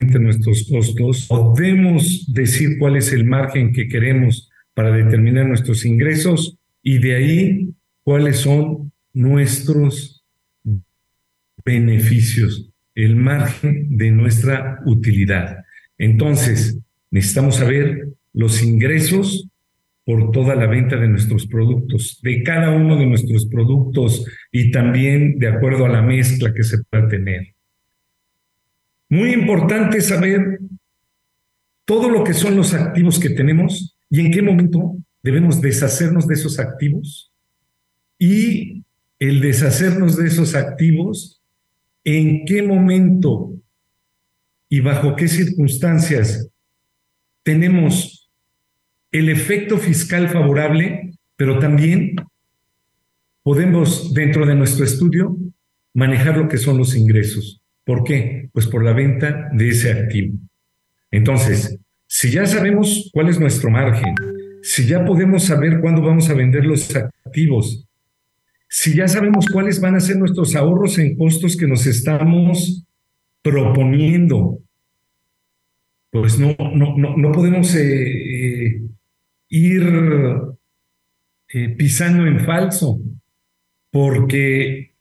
nuestros 0.00 0.66
costos, 0.68 1.26
podemos 1.28 2.32
decir 2.32 2.78
cuál 2.78 2.96
es 2.96 3.12
el 3.12 3.24
margen 3.24 3.72
que 3.72 3.88
queremos 3.88 4.50
para 4.74 4.90
determinar 4.90 5.46
nuestros 5.46 5.84
ingresos 5.84 6.56
y 6.82 6.98
de 6.98 7.14
ahí 7.14 7.74
cuáles 8.02 8.38
son 8.38 8.90
nuestros 9.12 10.24
beneficios, 11.64 12.70
el 12.94 13.16
margen 13.16 13.96
de 13.98 14.10
nuestra 14.10 14.80
utilidad. 14.86 15.58
Entonces, 15.98 16.78
necesitamos 17.10 17.56
saber 17.56 18.08
los 18.32 18.62
ingresos 18.62 19.48
por 20.08 20.30
toda 20.30 20.54
la 20.54 20.66
venta 20.66 20.96
de 20.96 21.06
nuestros 21.06 21.46
productos, 21.46 22.18
de 22.22 22.42
cada 22.42 22.70
uno 22.70 22.96
de 22.96 23.04
nuestros 23.04 23.44
productos 23.44 24.24
y 24.50 24.70
también 24.70 25.38
de 25.38 25.48
acuerdo 25.48 25.84
a 25.84 25.90
la 25.90 26.00
mezcla 26.00 26.54
que 26.54 26.62
se 26.62 26.82
pueda 26.84 27.06
tener. 27.08 27.54
Muy 29.10 29.34
importante 29.34 30.00
saber 30.00 30.60
todo 31.84 32.08
lo 32.08 32.24
que 32.24 32.32
son 32.32 32.56
los 32.56 32.72
activos 32.72 33.18
que 33.18 33.28
tenemos 33.28 33.98
y 34.08 34.20
en 34.20 34.32
qué 34.32 34.40
momento 34.40 34.96
debemos 35.22 35.60
deshacernos 35.60 36.26
de 36.26 36.36
esos 36.36 36.58
activos 36.58 37.30
y 38.18 38.86
el 39.18 39.42
deshacernos 39.42 40.16
de 40.16 40.28
esos 40.28 40.54
activos 40.54 41.42
en 42.02 42.46
qué 42.46 42.62
momento 42.62 43.52
y 44.70 44.80
bajo 44.80 45.16
qué 45.16 45.28
circunstancias 45.28 46.48
tenemos 47.42 48.17
el 49.12 49.28
efecto 49.28 49.78
fiscal 49.78 50.28
favorable, 50.28 51.12
pero 51.36 51.58
también 51.58 52.16
podemos 53.42 54.12
dentro 54.12 54.44
de 54.44 54.54
nuestro 54.54 54.84
estudio 54.84 55.36
manejar 55.94 56.36
lo 56.36 56.48
que 56.48 56.58
son 56.58 56.78
los 56.78 56.94
ingresos. 56.96 57.62
¿Por 57.84 58.04
qué? 58.04 58.50
Pues 58.52 58.66
por 58.66 58.84
la 58.84 58.92
venta 58.92 59.48
de 59.52 59.68
ese 59.68 59.92
activo. 59.92 60.36
Entonces, 61.10 61.78
si 62.06 62.30
ya 62.30 62.46
sabemos 62.46 63.08
cuál 63.12 63.28
es 63.28 63.40
nuestro 63.40 63.70
margen, 63.70 64.14
si 64.62 64.86
ya 64.86 65.04
podemos 65.04 65.44
saber 65.44 65.80
cuándo 65.80 66.02
vamos 66.02 66.28
a 66.28 66.34
vender 66.34 66.64
los 66.66 66.94
activos, 66.94 67.86
si 68.68 68.94
ya 68.94 69.08
sabemos 69.08 69.46
cuáles 69.46 69.80
van 69.80 69.94
a 69.94 70.00
ser 70.00 70.18
nuestros 70.18 70.54
ahorros 70.54 70.98
en 70.98 71.16
costos 71.16 71.56
que 71.56 71.66
nos 71.66 71.86
estamos 71.86 72.84
proponiendo, 73.42 74.58
pues 76.10 76.38
no, 76.38 76.54
no, 76.74 77.16
no, 77.16 77.32
podemos 77.32 77.74
eh, 77.74 78.66
eh, 78.66 78.82
ir 79.48 79.82
eh, 81.48 81.68
pisando 81.70 82.26
en 82.26 82.40
falso, 82.40 83.00
porque 83.90 84.94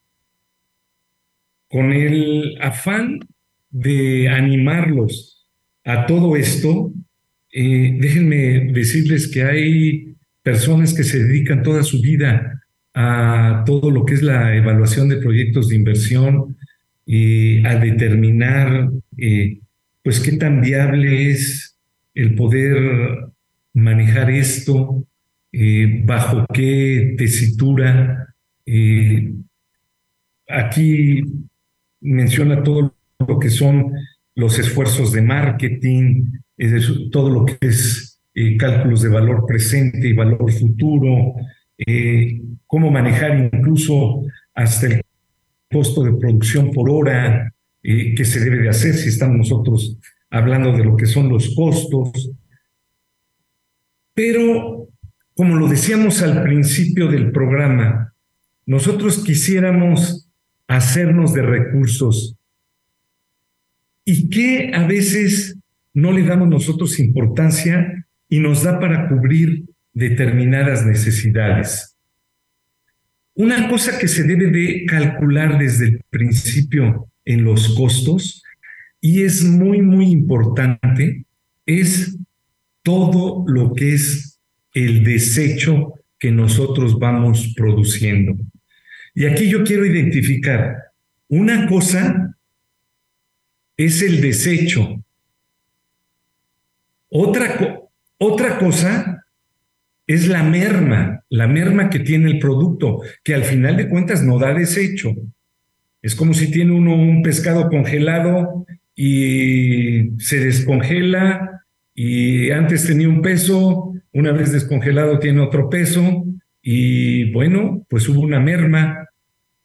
con 1.69 1.91
el 1.91 2.57
afán 2.61 3.19
de 3.69 4.29
animarlos 4.29 5.45
a 5.83 6.05
todo 6.05 6.35
esto, 6.35 6.93
déjenme 7.51 8.71
decirles 8.71 9.29
que 9.29 9.43
hay 9.43 10.15
personas 10.43 10.93
que 10.93 11.03
se 11.03 11.23
dedican 11.23 11.63
toda 11.63 11.83
su 11.83 12.01
vida 12.01 12.61
a 12.93 13.63
todo 13.65 13.91
lo 13.91 14.05
que 14.05 14.15
es 14.15 14.23
la 14.23 14.55
evaluación 14.55 15.09
de 15.09 15.17
proyectos 15.17 15.67
de 15.67 15.75
inversión 15.75 16.57
y 17.05 17.65
a 17.65 17.77
determinar 17.77 18.89
eh, 19.17 19.59
pues 20.03 20.19
qué 20.19 20.31
tan 20.33 20.61
viable 20.61 21.29
es 21.29 21.77
el 22.15 22.33
poder 22.33 23.27
manejar 23.77 24.31
esto, 24.31 25.05
eh, 25.51 26.01
bajo 26.03 26.45
qué 26.51 27.13
tesitura. 27.15 28.35
Eh, 28.65 29.33
aquí 30.47 31.21
menciona 32.01 32.63
todo 32.63 32.95
lo 33.19 33.39
que 33.39 33.51
son 33.51 33.93
los 34.35 34.57
esfuerzos 34.57 35.11
de 35.11 35.21
marketing, 35.21 36.25
todo 37.11 37.29
lo 37.29 37.45
que 37.45 37.57
es 37.61 38.19
eh, 38.33 38.57
cálculos 38.57 39.03
de 39.03 39.09
valor 39.09 39.45
presente 39.45 40.07
y 40.07 40.13
valor 40.13 40.51
futuro, 40.51 41.35
cómo 42.65 42.89
manejar 42.89 43.51
incluso 43.53 44.23
hasta 44.55 44.87
el 44.87 45.01
costo 45.71 46.03
de 46.03 46.13
producción 46.13 46.71
por 46.71 46.89
hora, 46.89 47.53
que 47.83 48.25
se 48.25 48.39
debe 48.39 48.57
de 48.57 48.69
hacer 48.69 48.95
si 48.95 49.09
estamos 49.09 49.37
nosotros 49.37 49.97
hablando 50.29 50.71
de 50.71 50.83
lo 50.83 50.97
que 50.97 51.05
son 51.05 51.29
los 51.29 51.53
costos. 51.55 52.31
Pero, 54.17 54.89
como 55.35 55.57
lo 55.57 55.67
decíamos 55.67 56.23
al 56.23 56.41
principio 56.41 57.07
del 57.07 57.31
programa, 57.31 58.15
nosotros 58.65 59.23
quisiéramos 59.23 60.27
hacernos 60.67 61.35
de 61.35 61.43
recursos 61.43 62.35
y 64.03 64.27
que 64.27 64.71
a 64.73 64.87
veces 64.87 65.59
no 65.93 66.11
le 66.11 66.23
damos 66.23 66.47
nosotros 66.47 66.97
importancia 66.97 68.07
y 68.27 68.39
nos 68.39 68.63
da 68.63 68.79
para 68.79 69.07
cubrir 69.07 69.65
determinadas 69.93 70.83
necesidades. 70.83 71.95
Una 73.35 73.69
cosa 73.69 73.99
que 73.99 74.07
se 74.07 74.23
debe 74.23 74.47
de 74.47 74.85
calcular 74.87 75.59
desde 75.59 75.89
el 75.89 76.01
principio 76.09 77.07
en 77.23 77.43
los 77.43 77.75
costos 77.75 78.41
y 78.99 79.21
es 79.21 79.43
muy, 79.43 79.83
muy 79.83 80.07
importante, 80.07 81.27
es 81.67 82.17
todo 82.87 83.43
lo 83.45 83.73
que 83.73 83.95
es 83.95 84.39
el 84.73 85.03
desecho 85.03 85.95
que 86.17 86.31
nosotros 86.31 86.97
vamos 86.97 87.53
produciendo. 87.53 88.37
Y 89.13 89.25
aquí 89.25 89.49
yo 89.49 89.65
quiero 89.65 89.85
identificar, 89.85 90.77
una 91.27 91.67
cosa 91.67 92.33
es 93.75 94.01
el 94.01 94.21
desecho, 94.21 95.03
otra, 97.09 97.77
otra 98.19 98.57
cosa 98.57 99.21
es 100.07 100.29
la 100.29 100.43
merma, 100.43 101.25
la 101.27 101.49
merma 101.49 101.89
que 101.89 101.99
tiene 101.99 102.31
el 102.31 102.39
producto, 102.39 103.01
que 103.21 103.35
al 103.35 103.43
final 103.43 103.75
de 103.75 103.89
cuentas 103.89 104.23
no 104.23 104.39
da 104.39 104.53
desecho. 104.53 105.13
Es 106.01 106.15
como 106.15 106.33
si 106.33 106.49
tiene 106.49 106.71
uno 106.71 106.95
un 106.95 107.21
pescado 107.21 107.67
congelado 107.67 108.65
y 108.95 110.17
se 110.19 110.39
descongela 110.39 111.65
y 111.99 112.51
antes 112.51 112.85
tenía 112.85 113.09
un 113.09 113.23
peso, 113.23 113.91
una 114.13 114.31
vez 114.31 114.51
descongelado 114.51 115.17
tiene 115.17 115.41
otro 115.41 115.67
peso 115.67 116.25
y 116.61 117.31
bueno, 117.31 117.87
pues 117.89 118.07
hubo 118.07 118.21
una 118.21 118.39
merma, 118.39 119.09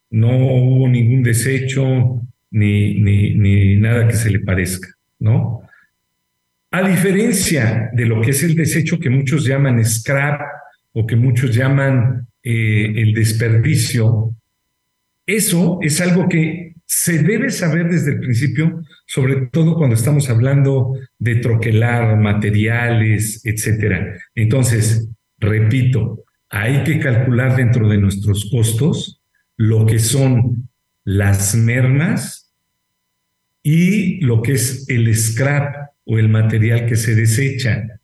no 0.08 0.38
hubo 0.38 0.88
ningún 0.88 1.22
desecho 1.22 2.22
ni, 2.50 2.94
ni, 2.94 3.76
nada 3.76 4.08
que 4.08 4.14
se 4.14 4.30
le 4.30 4.40
parezca, 4.40 4.88
¿no? 5.18 5.60
A 6.70 6.88
diferencia 6.88 7.90
de 7.92 8.06
lo 8.06 8.22
que 8.22 8.30
es 8.30 8.42
el 8.42 8.54
desecho 8.54 8.98
que 8.98 9.10
muchos 9.10 9.44
llaman 9.44 9.84
scrap 9.84 10.40
o 10.92 11.06
que 11.06 11.16
muchos 11.16 11.54
llaman 11.54 12.28
eh, 12.42 12.94
el 12.96 13.12
desperdicio, 13.12 14.34
eso 15.26 15.80
es 15.82 16.00
algo 16.00 16.30
que 16.30 16.76
se 16.86 17.22
debe 17.22 17.50
saber 17.50 17.90
desde 17.90 18.12
el 18.12 18.20
principio, 18.20 18.82
sobre 19.06 19.46
todo 19.46 19.74
cuando 19.74 19.94
estamos 19.94 20.28
hablando 20.30 20.94
de 21.18 21.36
troquelar 21.36 22.16
materiales, 22.16 23.44
etcétera. 23.44 24.16
Entonces, 24.34 25.08
repito, 25.38 26.24
hay 26.48 26.84
que 26.84 26.98
calcular 26.98 27.56
dentro 27.56 27.88
de 27.88 27.98
nuestros 27.98 28.48
costos 28.50 29.20
lo 29.56 29.86
que 29.86 29.98
son 29.98 30.68
las 31.04 31.54
mermas 31.54 32.52
y 33.62 34.20
lo 34.20 34.42
que 34.42 34.52
es 34.52 34.88
el 34.88 35.14
scrap 35.14 35.90
o 36.04 36.18
el 36.18 36.28
material 36.28 36.86
que 36.86 36.96
se 36.96 37.14
desecha, 37.14 38.00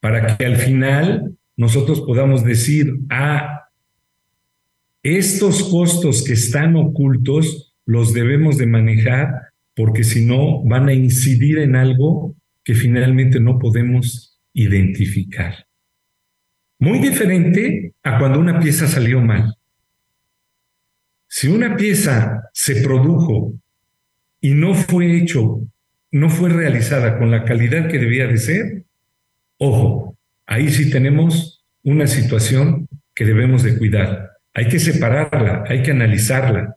para 0.00 0.36
que 0.36 0.46
al 0.46 0.56
final 0.56 1.36
nosotros 1.56 2.00
podamos 2.00 2.44
decir, 2.44 2.92
ah, 3.10 3.68
estos 5.02 5.62
costos 5.70 6.24
que 6.24 6.32
están 6.34 6.76
ocultos 6.76 7.74
los 7.86 8.12
debemos 8.12 8.58
de 8.58 8.66
manejar 8.66 9.49
porque 9.80 10.04
si 10.04 10.26
no 10.26 10.62
van 10.62 10.90
a 10.90 10.92
incidir 10.92 11.56
en 11.56 11.74
algo 11.74 12.36
que 12.62 12.74
finalmente 12.74 13.40
no 13.40 13.58
podemos 13.58 14.38
identificar. 14.52 15.66
Muy 16.78 16.98
diferente 16.98 17.94
a 18.02 18.18
cuando 18.18 18.40
una 18.40 18.60
pieza 18.60 18.86
salió 18.86 19.22
mal. 19.22 19.54
Si 21.30 21.48
una 21.48 21.78
pieza 21.78 22.42
se 22.52 22.82
produjo 22.82 23.54
y 24.42 24.52
no 24.52 24.74
fue 24.74 25.16
hecho, 25.16 25.62
no 26.10 26.28
fue 26.28 26.50
realizada 26.50 27.18
con 27.18 27.30
la 27.30 27.44
calidad 27.44 27.88
que 27.88 27.98
debía 27.98 28.26
de 28.26 28.36
ser, 28.36 28.84
ojo, 29.56 30.18
ahí 30.44 30.68
sí 30.68 30.90
tenemos 30.90 31.64
una 31.84 32.06
situación 32.06 32.86
que 33.14 33.24
debemos 33.24 33.62
de 33.62 33.78
cuidar. 33.78 34.32
Hay 34.52 34.68
que 34.68 34.78
separarla, 34.78 35.64
hay 35.66 35.82
que 35.82 35.92
analizarla, 35.92 36.76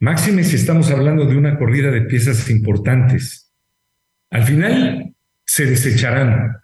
Máxime 0.00 0.44
si 0.44 0.54
estamos 0.54 0.90
hablando 0.92 1.24
de 1.24 1.36
una 1.36 1.58
corrida 1.58 1.90
de 1.90 2.02
piezas 2.02 2.48
importantes. 2.50 3.52
Al 4.30 4.44
final 4.44 5.12
se 5.44 5.66
desecharán, 5.66 6.56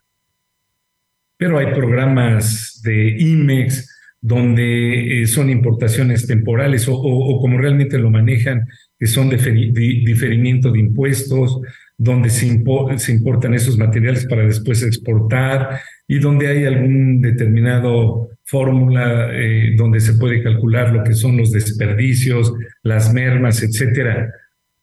pero 1.36 1.58
hay 1.58 1.74
programas 1.74 2.80
de 2.84 3.16
IMEX 3.18 3.90
donde 4.20 5.22
eh, 5.22 5.26
son 5.26 5.50
importaciones 5.50 6.26
temporales 6.26 6.86
o, 6.88 6.96
como 7.40 7.58
realmente 7.58 7.98
lo 7.98 8.10
manejan, 8.10 8.66
que 8.98 9.06
son 9.06 9.28
diferimiento 9.28 10.70
de 10.70 10.78
impuestos, 10.78 11.60
donde 11.98 12.30
se, 12.30 12.62
se 12.96 13.12
importan 13.12 13.54
esos 13.54 13.76
materiales 13.76 14.26
para 14.26 14.46
después 14.46 14.82
exportar 14.82 15.80
y 16.06 16.20
donde 16.20 16.46
hay 16.46 16.64
algún 16.64 17.20
determinado 17.20 18.30
fórmula 18.54 19.30
eh, 19.32 19.74
donde 19.76 19.98
se 19.98 20.14
puede 20.14 20.40
calcular 20.40 20.92
lo 20.92 21.02
que 21.02 21.14
son 21.14 21.36
los 21.36 21.50
desperdicios, 21.50 22.52
las 22.84 23.12
mermas, 23.12 23.64
etcétera. 23.64 24.32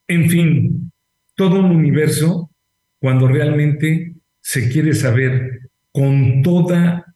En 0.09 0.29
fin, 0.29 0.91
todo 1.35 1.61
un 1.61 1.71
universo 1.71 2.51
cuando 2.99 3.29
realmente 3.29 4.13
se 4.41 4.67
quiere 4.69 4.93
saber 4.93 5.69
con 5.93 6.41
toda 6.41 7.15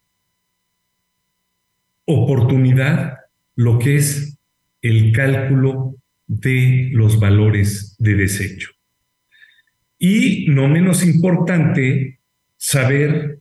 oportunidad 2.06 3.18
lo 3.56 3.78
que 3.78 3.98
es 3.98 4.38
el 4.82 5.12
cálculo 5.12 5.98
de 6.26 6.89
los 6.94 7.20
valores 7.20 7.98
de 8.00 8.15
desecho. 8.15 8.70
Y 10.00 10.46
no 10.48 10.70
menos 10.70 11.04
importante, 11.04 12.20
saber 12.56 13.39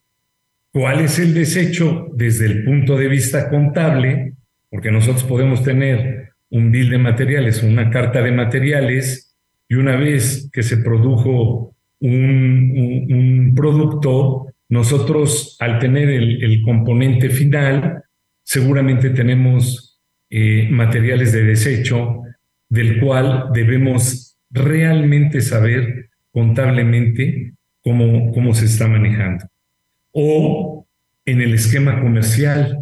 cuál 0.74 1.02
es 1.02 1.20
el 1.20 1.34
desecho 1.34 2.08
desde 2.16 2.46
el 2.46 2.64
punto 2.64 2.96
de 2.96 3.06
vista 3.06 3.48
contable, 3.48 4.34
porque 4.68 4.90
nosotros 4.90 5.22
podemos 5.22 5.62
tener 5.62 6.30
un 6.50 6.72
bill 6.72 6.90
de 6.90 6.98
materiales 6.98 7.62
una 7.62 7.90
carta 7.90 8.20
de 8.20 8.32
materiales 8.32 9.37
y 9.68 9.76
una 9.76 9.94
vez 9.94 10.50
que 10.52 10.64
se 10.64 10.78
produjo 10.78 11.76
un, 12.00 13.52
producto, 13.54 14.48
nosotros 14.68 15.56
al 15.60 15.78
tener 15.78 16.10
el, 16.10 16.60
componente 16.62 17.30
final, 17.30 18.02
seguramente 18.42 19.10
tenemos 19.10 20.00
eh, 20.28 20.68
materiales 20.72 21.32
de 21.32 21.44
desecho 21.44 22.22
del 22.68 22.98
cual 22.98 23.50
debemos 23.54 24.37
realmente 24.50 25.40
saber 25.40 26.10
contablemente 26.32 27.54
cómo, 27.80 28.32
cómo 28.32 28.54
se 28.54 28.64
está 28.64 28.88
manejando 28.88 29.46
o 30.14 30.87
en 31.27 31.40
el 31.42 31.53
esquema 31.55 32.00
comercial. 32.00 32.79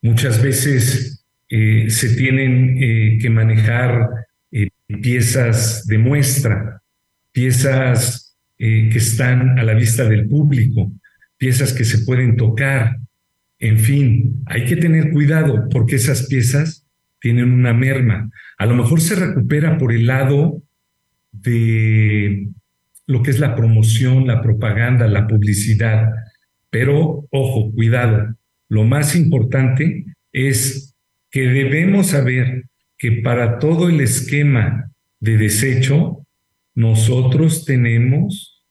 Muchas 0.00 0.42
veces 0.42 1.24
eh, 1.48 1.88
se 1.90 2.16
tienen 2.16 2.78
eh, 2.82 3.18
que 3.20 3.30
manejar 3.30 4.08
eh, 4.50 4.68
piezas 5.00 5.86
de 5.86 5.98
muestra, 5.98 6.82
piezas 7.30 8.18
que 8.58 8.96
están 8.96 9.58
a 9.58 9.64
la 9.64 9.74
vista 9.74 10.08
del 10.08 10.28
público, 10.28 10.92
piezas 11.36 11.72
que 11.72 11.84
se 11.84 12.04
pueden 12.04 12.36
tocar. 12.36 12.96
En 13.58 13.80
fin, 13.80 14.40
hay 14.46 14.66
que 14.66 14.76
tener 14.76 15.10
cuidado 15.10 15.68
porque 15.68 15.96
esas 15.96 16.28
piezas 16.28 16.86
tienen 17.20 17.50
una 17.50 17.74
merma. 17.74 18.30
A 18.58 18.66
lo 18.66 18.76
mejor 18.76 19.00
se 19.00 19.16
recupera 19.16 19.78
por 19.78 19.92
el 19.92 20.06
lado 20.06 20.62
de 21.32 22.50
lo 23.12 23.22
que 23.22 23.30
es 23.30 23.38
la 23.38 23.54
promoción, 23.54 24.26
la 24.26 24.42
propaganda, 24.42 25.06
la 25.06 25.26
publicidad. 25.26 26.08
Pero, 26.70 27.26
ojo, 27.30 27.70
cuidado, 27.72 28.34
lo 28.68 28.84
más 28.84 29.14
importante 29.14 30.06
es 30.32 30.94
que 31.30 31.42
debemos 31.42 32.08
saber 32.08 32.64
que 32.96 33.12
para 33.22 33.58
todo 33.58 33.88
el 33.88 34.00
esquema 34.00 34.90
de 35.20 35.36
desecho, 35.36 36.26
nosotros 36.74 37.64
tenemos 37.64 38.64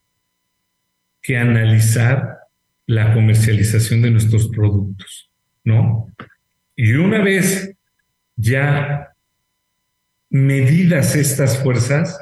que 1.21 1.37
analizar 1.37 2.39
la 2.87 3.13
comercialización 3.13 4.01
de 4.01 4.11
nuestros 4.11 4.49
productos, 4.49 5.29
¿no? 5.63 6.07
Y 6.75 6.93
una 6.93 7.21
vez 7.21 7.75
ya 8.35 9.13
medidas 10.29 11.15
estas 11.15 11.61
fuerzas, 11.61 12.19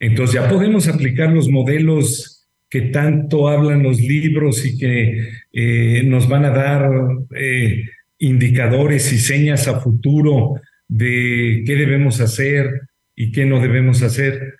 entonces 0.00 0.40
ya 0.40 0.48
podemos 0.48 0.88
aplicar 0.88 1.30
los 1.30 1.48
modelos 1.48 2.38
que 2.70 2.82
tanto 2.82 3.48
hablan 3.48 3.82
los 3.82 4.00
libros 4.00 4.64
y 4.66 4.78
que 4.78 5.28
eh, 5.52 6.02
nos 6.04 6.28
van 6.28 6.44
a 6.44 6.50
dar 6.50 6.90
eh, 7.34 7.84
indicadores 8.18 9.12
y 9.12 9.18
señas 9.18 9.68
a 9.68 9.80
futuro 9.80 10.60
de 10.86 11.62
qué 11.66 11.76
debemos 11.76 12.20
hacer 12.20 12.82
y 13.16 13.32
qué 13.32 13.46
no 13.46 13.60
debemos 13.60 14.02
hacer. 14.02 14.54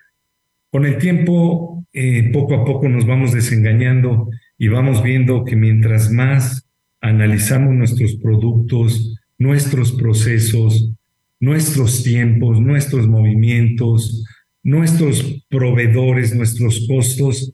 Con 0.71 0.85
el 0.85 0.97
tiempo, 0.97 1.85
eh, 1.93 2.29
poco 2.33 2.55
a 2.55 2.65
poco 2.65 2.89
nos 2.89 3.05
vamos 3.05 3.31
desengañando 3.31 4.29
y 4.57 4.67
vamos 4.67 5.03
viendo 5.03 5.45
que 5.45 5.55
mientras 5.55 6.11
más 6.11 6.67
analizamos 7.01 7.73
nuestros 7.73 8.15
productos, 8.15 9.15
nuestros 9.37 9.93
procesos, 9.93 10.91
nuestros 11.39 12.03
tiempos, 12.03 12.59
nuestros 12.59 13.07
movimientos, 13.07 14.25
nuestros 14.69 15.43
proveedores, 15.49 16.35
nuestros 16.35 16.85
costos, 16.87 17.53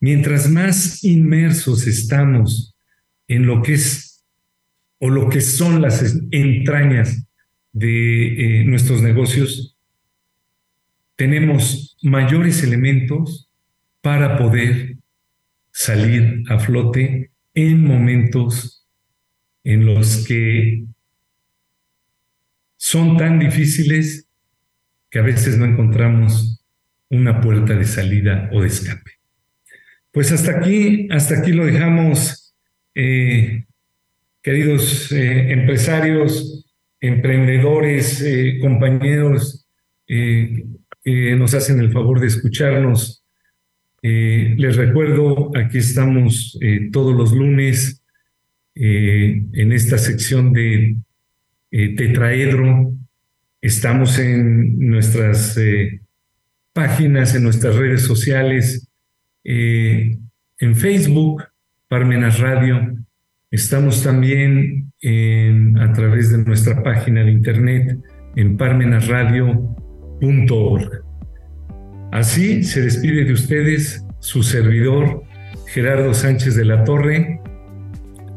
mientras 0.00 0.50
más 0.50 1.02
inmersos 1.02 1.86
estamos 1.86 2.74
en 3.26 3.46
lo 3.46 3.62
que 3.62 3.74
es 3.74 4.22
o 4.98 5.08
lo 5.08 5.30
que 5.30 5.40
son 5.40 5.80
las 5.80 6.14
entrañas 6.30 7.26
de 7.72 8.60
eh, 8.60 8.64
nuestros 8.64 9.00
negocios, 9.02 9.76
tenemos 11.16 11.96
mayores 12.02 12.62
elementos 12.62 13.48
para 14.02 14.36
poder 14.36 14.96
salir 15.72 16.42
a 16.48 16.58
flote 16.58 17.30
en 17.54 17.82
momentos 17.82 18.86
en 19.64 19.86
los 19.86 20.26
que 20.26 20.84
son 22.76 23.16
tan 23.16 23.38
difíciles 23.38 24.29
que 25.10 25.18
a 25.18 25.22
veces 25.22 25.58
no 25.58 25.64
encontramos 25.64 26.64
una 27.10 27.40
puerta 27.40 27.74
de 27.74 27.84
salida 27.84 28.48
o 28.52 28.62
de 28.62 28.68
escape. 28.68 29.10
Pues 30.12 30.32
hasta 30.32 30.58
aquí, 30.58 31.08
hasta 31.10 31.38
aquí 31.38 31.52
lo 31.52 31.66
dejamos, 31.66 32.54
eh, 32.94 33.64
queridos 34.42 35.12
eh, 35.12 35.52
empresarios, 35.52 36.66
emprendedores, 37.00 38.20
eh, 38.22 38.58
compañeros 38.60 39.66
que 40.06 40.64
nos 41.36 41.54
hacen 41.54 41.78
el 41.78 41.92
favor 41.92 42.18
de 42.18 42.26
escucharnos. 42.26 43.22
les 44.02 44.76
recuerdo, 44.76 45.52
aquí 45.56 45.78
estamos 45.78 46.58
todos 46.90 47.14
los 47.16 47.32
lunes 47.32 48.02
en 48.74 49.72
esta 49.72 49.98
sección 49.98 50.52
de 50.52 50.96
Tetraedro. 51.70 52.92
Estamos 53.62 54.18
en 54.18 54.78
nuestras 54.78 55.58
páginas, 56.72 57.34
en 57.34 57.42
nuestras 57.42 57.76
redes 57.76 58.00
sociales 58.02 58.88
eh, 59.44 60.16
en 60.58 60.76
Facebook, 60.76 61.44
Parmenas 61.88 62.40
Radio. 62.40 62.96
Estamos 63.50 64.02
también 64.02 64.92
a 65.78 65.92
través 65.92 66.30
de 66.30 66.38
nuestra 66.38 66.82
página 66.82 67.22
de 67.24 67.32
internet 67.32 67.98
en 68.36 68.56
parmenasradio.org. 68.56 71.04
Así 72.12 72.62
se 72.62 72.80
despide 72.82 73.24
de 73.24 73.32
ustedes 73.32 74.04
su 74.20 74.42
servidor 74.42 75.22
Gerardo 75.66 76.14
Sánchez 76.14 76.56
de 76.56 76.64
la 76.64 76.84
Torre, 76.84 77.40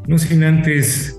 no 0.07 0.17
sin 0.17 0.43
antes 0.43 1.17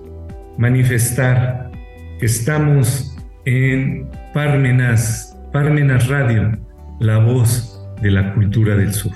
manifestar 0.59 1.71
que 2.19 2.27
estamos 2.27 3.14
en 3.45 4.09
Parmenas, 4.33 5.37
Parmenas 5.53 6.09
Radio, 6.09 6.59
la 7.01 7.19
voz 7.19 7.81
de 8.01 8.11
la 8.11 8.35
cultura 8.35 8.77
del 8.77 8.93
sur. 8.93 9.13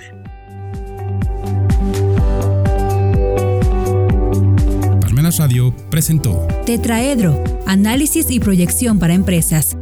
Radio 5.37 5.75
presentó 5.91 6.47
Tetraedro, 6.65 7.45
análisis 7.67 8.31
y 8.31 8.41
proyección 8.41 8.99
para 8.99 9.15
empresas, 9.15 9.77